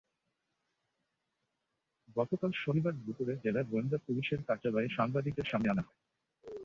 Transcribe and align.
গতকাল 2.15 2.51
শনিবার 2.55 2.93
দুপুরে 3.05 3.33
জেলা 3.43 3.61
গোয়েন্দা 3.63 3.97
পুলিশের 4.05 4.39
কার্যালয়ে 4.47 4.89
সাংবাদিকদের 4.97 5.47
সামনে 5.51 5.67
আনা 5.69 5.83
হয়। 5.87 5.97